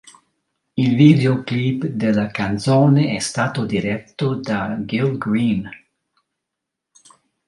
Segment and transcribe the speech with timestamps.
[0.73, 5.69] Il videoclip della canzone è stato diretto da Gil Green.